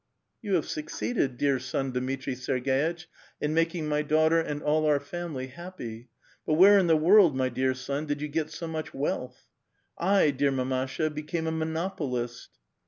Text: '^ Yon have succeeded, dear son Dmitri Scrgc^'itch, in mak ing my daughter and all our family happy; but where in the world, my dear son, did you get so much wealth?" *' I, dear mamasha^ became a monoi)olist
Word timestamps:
'^ 0.01 0.03
Yon 0.41 0.55
have 0.55 0.65
succeeded, 0.67 1.37
dear 1.37 1.59
son 1.59 1.91
Dmitri 1.91 2.33
Scrgc^'itch, 2.33 3.05
in 3.39 3.53
mak 3.53 3.75
ing 3.75 3.87
my 3.87 4.01
daughter 4.01 4.39
and 4.39 4.63
all 4.63 4.87
our 4.87 4.99
family 4.99 5.45
happy; 5.45 6.09
but 6.43 6.55
where 6.55 6.79
in 6.79 6.87
the 6.87 6.97
world, 6.97 7.35
my 7.37 7.49
dear 7.49 7.75
son, 7.75 8.07
did 8.07 8.19
you 8.19 8.27
get 8.27 8.49
so 8.49 8.65
much 8.67 8.95
wealth?" 8.95 9.45
*' 9.79 9.97
I, 10.15 10.31
dear 10.31 10.51
mamasha^ 10.51 11.13
became 11.13 11.45
a 11.45 11.51
monoi)olist 11.51 12.47